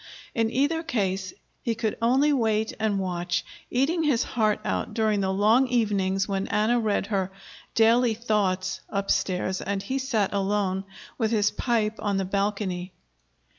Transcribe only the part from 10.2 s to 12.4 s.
alone with his pipe on the